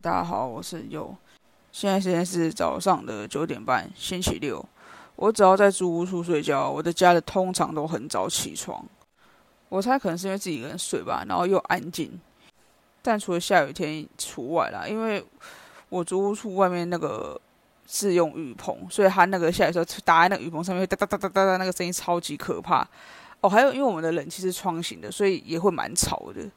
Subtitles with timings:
[0.00, 1.12] 大家好，我是佑。
[1.72, 4.64] 现在时间是早上的九点半，星期六。
[5.16, 8.84] 我只要在租屋处睡觉，我的家人通常都很早起床。
[9.68, 12.12] 我猜可能是因为自己一个人睡吧，然后又安静。
[13.02, 15.24] 但除了下雨天除外啦，因为
[15.88, 17.38] 我租屋处外面那个
[17.84, 22.86] 是用雨棚，所以它那个下雨时候打在那个雨棚上面，哒哒哒哒哒哒，那个声音超级可怕。
[23.40, 26.48] 哦，还有因为我们的冷气是窗型的，所以也会蛮吵的。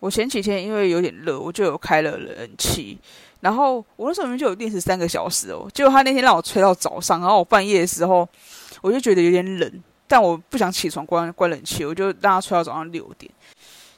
[0.00, 2.98] 我前几天因为有点热，我就有开了冷气，
[3.40, 8.28] 然后我那时候明明就有定时三个小时哦，结果他那天让我吹到早上，然后我半夜的时候
[8.82, 13.30] 我就觉得有点冷，但我不想起床关关冷气，我就让他吹到早上六点，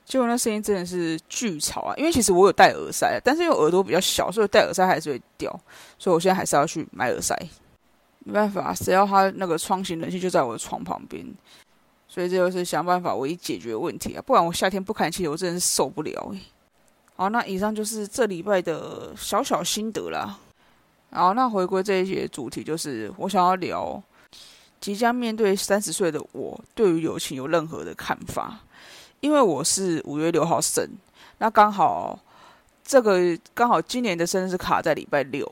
[0.04, 1.94] 结果那声音真的是巨吵啊！
[1.96, 5.50] 因为其实我有戴耳塞，但是因为耳朵比较小，所以戴耳塞还是会掉，
[5.98, 7.36] 所以我现在还是要去买耳塞。
[8.24, 11.26] 没办法，谁要他那个窗型冷气就在我的床旁边。
[12.10, 14.22] 所以这就是想办法唯一解决问题啊！
[14.22, 16.40] 不然我夏天不开气，我真的是受不了诶。
[17.14, 20.38] 好，那以上就是这礼拜的小小心得啦。
[21.12, 24.02] 好，那回归这一节主题，就是我想要聊
[24.80, 28.58] 即将面对三十岁的我，对于友情有任何的看法？
[29.20, 30.88] 因为我是五月六号生，
[31.38, 32.18] 那刚好
[32.82, 35.46] 这个刚好今年的生日是卡在礼拜六，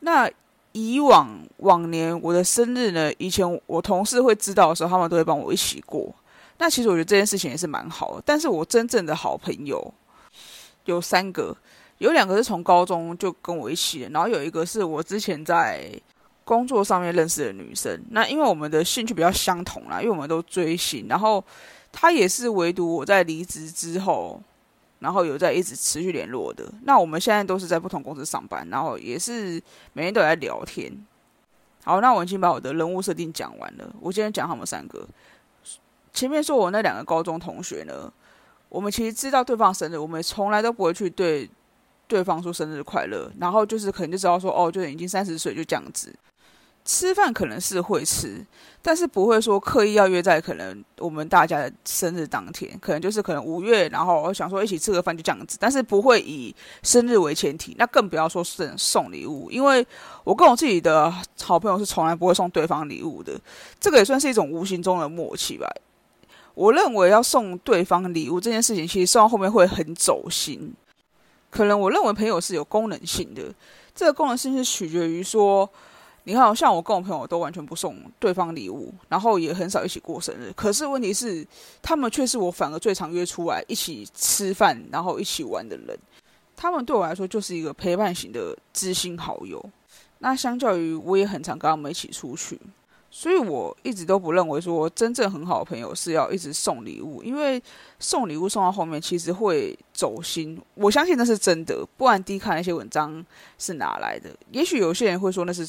[0.00, 0.28] 那。
[0.72, 1.28] 以往
[1.58, 6.14] 往年我的生日呢，以前我同事会知道的时候，他们都会帮我一起过。
[6.58, 8.22] 那其实我觉得这件事情也是蛮好的。
[8.24, 9.92] 但是我真正的好朋友
[10.84, 11.56] 有三个，
[11.98, 15.90] 有两个是从高中就跟我一起的，然后有一个是我之前在
[16.44, 18.02] 工作上面认识的女生。
[18.10, 21.44] 那因为我们的兴趣比较相同啦，因为我们都追星，然后
[21.90, 24.40] 她也是唯独我在离职之后。
[25.02, 29.60] 然后有在一直持续联络的，那我们现在都是在不同公司上班，然后也是
[29.92, 30.90] 每天都在聊天。
[31.84, 33.92] 好，那我已经把我的人物设定讲完了。
[34.00, 35.04] 我今天讲他们三个。
[36.12, 38.12] 前面说我那两个高中同学呢，
[38.68, 41.50] 我们其实知道对方生日，我们从来都不会去对
[42.06, 46.14] 对方说生日快乐，然后就是可能就知道说哦，就已经三十岁就这样子。
[46.84, 48.44] 吃饭可能是会吃，
[48.82, 59.86] 但是不会说刻意要约在可能我们大家的生日当天，可能就是可能五月，然后我想说一起吃个饭就这样子，但是不会以生日为前提，那更不要说是送礼物，因为
[60.24, 63.40] 我跟我自己的好朋友是从来不会送对方礼物的，
[63.78, 65.68] 这个也算是一种无形中的默契吧。
[66.54, 70.74] 我认为要送对方礼物这件事情，其实送到后面会很走心。
[71.48, 73.54] 可能我认为朋友是有功能性的，
[73.94, 75.70] 这个功能性是取决于说。
[76.24, 80.52] 你看，像我跟我朋友都完全不送对方礼物，然后也很少一起过生日。
[80.54, 81.44] 可是问题是，
[81.82, 85.98] 他们却是我反而最常约出来一起吃饭，然后一起玩的人。
[86.56, 89.60] 他们对我来说就是一个陪伴型的知心好友。
[90.18, 92.56] 那相较于我也很常跟他们一起出去，
[93.10, 97.60] 所以我一直都不认为说真正很好的朋友是要一直送礼物，因为
[97.98, 100.56] 送礼物送到后面其实会走心。
[100.76, 103.26] 我相信那是真的，不然低看那些文章
[103.58, 104.30] 是哪来的？
[104.52, 105.68] 也许有些人会说那是。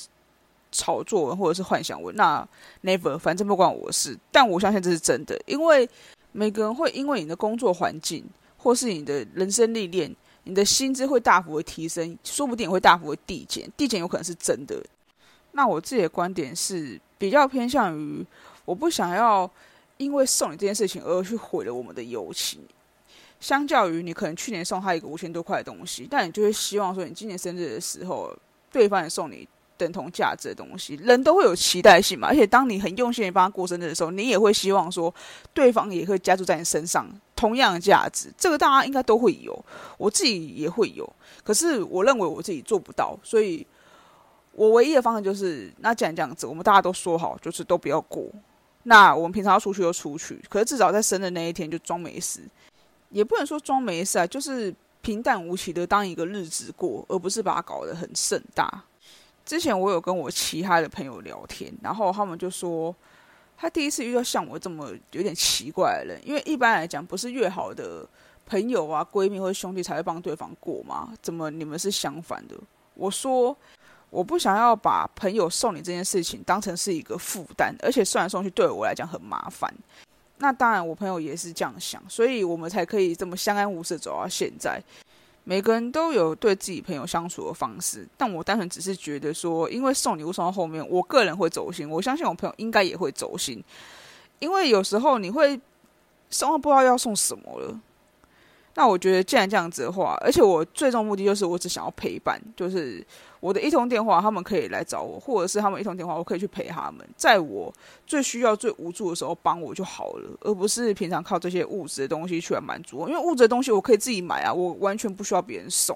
[0.73, 2.45] 炒作文或者是幻想文，那
[2.83, 4.17] never，反正不关我的事。
[4.31, 5.87] 但我相信这是真的，因为
[6.33, 8.25] 每个人会因为你的工作环境，
[8.57, 10.13] 或是你的人生历练，
[10.43, 13.71] 你的薪资会大幅的提升，说不定会大幅的递减。
[13.77, 14.83] 递减有可能是真的。
[15.51, 18.25] 那我自己的观点是比较偏向于，
[18.65, 19.49] 我不想要
[19.97, 22.59] 因为送你这件事情而去毁了我们的友情。
[23.39, 28.33] 相较于你可能去年送他一个五千多块的东西，但你就会希望说，你今年生日的时候，
[28.71, 29.45] 对方也送你。
[29.77, 32.27] 等同价值的东西，人都会有期待性嘛。
[32.27, 35.13] 而且当你很用心的帮他过生日的时候，你也会希望说，
[35.53, 38.31] 对方也会加注在你身上同样的价值。
[38.37, 39.65] 这个大家应该都会有，
[39.97, 41.11] 我自己也会有。
[41.43, 43.65] 可是我认为我自己做不到，所以
[44.51, 48.29] 我唯一的方式就是，那既然这样子，我们大家都说好，就是都不要过。
[48.83, 52.41] 那我们平常要出去就出去，可是至少在生日那一天就装没事，
[53.09, 58.83] 也不能说装没事啊，就是平淡无奇的当一个日子过，而不是把它搞得很盛大。
[59.45, 62.95] 之前我有跟我其他的朋友聊天，然后他们就说，
[63.57, 68.07] 他第一次遇到像我这么有点奇怪的人，因为一般来讲不是越好的
[68.45, 71.13] 朋友啊、闺蜜或者兄弟才会帮对方过吗？
[71.21, 72.55] 怎么你们是相反的？
[72.93, 73.55] 我说
[74.09, 79.73] 我不想要把朋友送你这件事情当成是一个负担，而且送来送去对我来讲很麻烦。
[80.37, 84.81] 那当然我朋友也是这样想，所以我们才可以这么相安无事走到现在。
[85.45, 93.63] 每个人都有对自己朋友相处的方式，但我单纯只是觉得说，因为送礼物送到后面，我个人会走心，我相信我朋友应该也会走心，
[94.39, 95.59] 因为有时候你会
[96.29, 97.79] 送到不知道要送什么了。
[98.75, 103.05] 那我觉得，既然这样子的话，而且我最终目的就是我只想要陪伴，就是
[103.39, 107.71] 我的一通电话，他们可以来找我，或者是他们一通电话，我可以去陪他们，在我
[108.07, 113.07] 最需要、最无助的时候帮我就好了，而不是平常靠这些物质的东西去来满足我。
[113.07, 115.95] 因为物质的东西我可以自己买啊，我完全不需要别人送。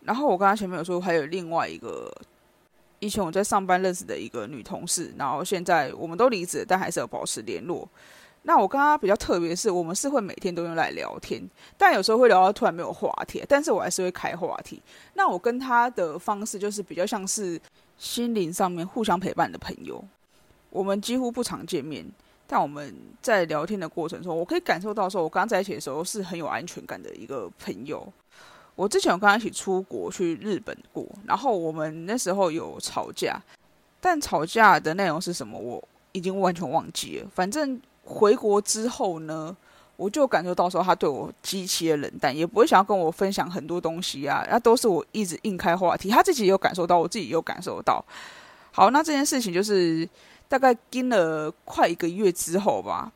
[0.00, 2.12] 然后我刚刚前面有说，还有另外一个
[2.98, 7.88] 以前我在上班认识的一个女同事，然后现在我们都离职，但还是有保持联络。
[8.42, 11.40] 那我跟他比较特别，是我们是会每天都用来聊天，
[11.76, 14.82] 但有时候会聊到突然没有话题，但是我还是会开话题。
[15.14, 17.60] 那我跟他的方式就是比较像是
[17.96, 20.04] 心灵上面互相陪伴的朋友。
[20.70, 22.04] 我们几乎不常见面，
[22.46, 28.12] 但我们在聊天的过程中，我可以感受到说，我刚在一起的时候是很有安全感的一个朋友。
[28.74, 33.38] 我之前有跟他一起出国去日本过，然后我们那时候有吵架，
[34.00, 37.28] 但吵架的内容是什么，我已经完全忘记了。
[37.34, 39.56] 反正回国之后呢，
[39.96, 46.08] 我就感受到说他对我极其的冷淡，也不会想要跟我分享很多东西啊，那都是我一直硬开话题。
[46.08, 48.04] 他自己有感受到，我自己有感受到。
[48.70, 50.08] 好，那这件事情就是
[50.48, 53.10] 大概跟了快一个月之后吧，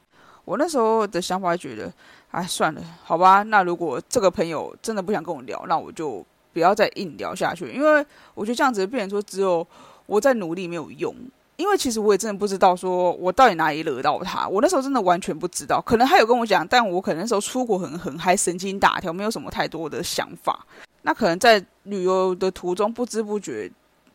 [0.45, 1.93] 我那时候的想法觉得。
[2.33, 3.43] 哎，算了，好吧。
[3.45, 6.23] 那如果这个朋友真的不想跟我聊，那我就
[6.53, 7.73] 不要再硬聊下去。
[7.73, 8.05] 因为
[8.35, 9.67] 我觉得这样子变成说，只有
[10.05, 11.15] 我在努力没有用。
[11.57, 14.47] 因为其实我也真的不知道，说我到底哪里惹到他。
[14.47, 15.81] 我那时候真的完全不知道。
[15.81, 20.67] 可能他有跟我讲，但我可能那时候出国很很还神经大条，没有什么太多的想法。
[21.03, 23.71] 那可能在旅游的途中不知不觉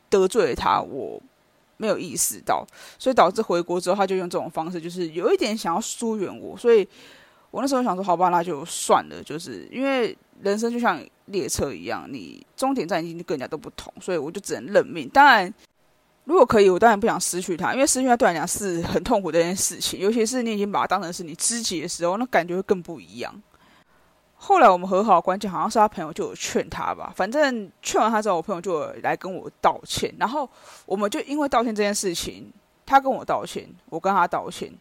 [0.09, 1.21] 得罪了他，我
[1.77, 2.65] 没有意识到，
[2.99, 6.87] 所以导致回国之后他就用这种方式，就是有一点想要疏远我，所以。
[7.49, 15.09] 我那时候想说，好吧，那就算了，就是因为人生就像列车一样，你终点站已经跟人家都不同，所以我就只能认命。
[15.09, 15.53] 当然，
[16.31, 23.33] 如果可以，我当然不想失去他，因为失去他对来讲是很痛苦的一件事情，尤其是你已经把他当成是你知己的时候，那感觉会更不一样。
[24.35, 30.49] 后来我们和好，关键好像是他朋友就有劝他吧，反正劝完他之后，我朋友就来跟我道歉，然后
[30.85, 32.49] 我们就因为道歉这件事情，
[32.85, 34.71] 他跟我道歉，我跟他道歉。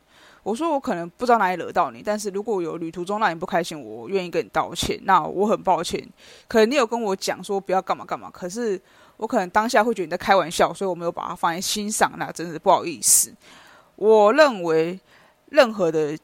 [0.45, 4.99] 我说我可能不知道哪里惹到你，但是如果有旅途中让你不开心，我愿意跟你道歉。
[5.03, 6.09] 那我很抱歉，
[6.47, 8.81] 可能你有跟我讲说不要干嘛干嘛，可是
[9.21, 12.11] 我可能当下会觉得你在开玩笑，所以我没有把它放在心上。
[12.17, 13.33] 那真是不好意思。
[13.97, 14.99] 我认为
[15.51, 16.19] 任何的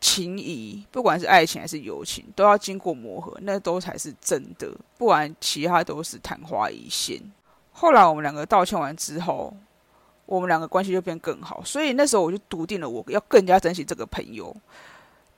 [0.00, 7.20] 情谊，不管是爱情还是友情，都要经过磨合，那都才是真的，不然其他都是昙花一现。
[7.72, 9.54] 后来我们两个道歉完之后。
[10.30, 14.54] 我们两个关系就变更好，所以那时候我就笃定了，我要更加珍惜这个朋友，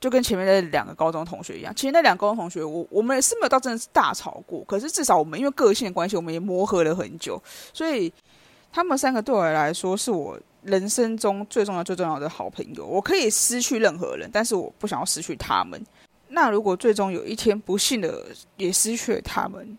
[0.01, 1.73] 就跟前面的两个高中同学一样。
[1.73, 7.41] 其实那两个高中同学，我我们是没有到真的是大吵过，可是至少我们因为个性的关系，我们也磨合了很久。
[7.71, 8.11] 所以
[8.73, 12.85] 他们三个对我来说，是我人生中最重要、最重要的好朋友。
[12.85, 15.81] 我可以失去任何人，但是我不想要失去他们。
[16.27, 18.25] 那如果最终有一天不幸的
[18.57, 19.77] 也失去了他们，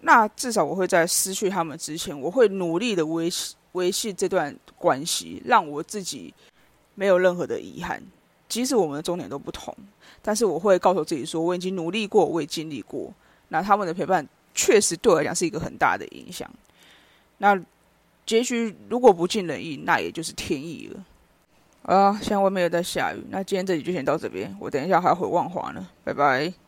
[0.00, 3.54] 那至少我会在失去他们之前，我会努力的维持。
[3.72, 6.32] 维系这段关系，让我自己
[6.94, 8.02] 没有任何的遗憾。
[8.48, 9.74] 即使我们的终点都不同，
[10.22, 13.12] 但是我会告诉自己说，我已经努力过，我也经历过。
[13.48, 16.48] 那他们的陪伴确实对我来讲是一个很大的影响。
[17.38, 17.58] 那
[18.26, 21.04] 结局如果不尽人意，那也就是天意了。
[21.82, 24.54] 啊，现在外面又在下雨，那今天这里就先到这边。
[24.60, 26.52] 我等一下还要回万华呢，拜拜。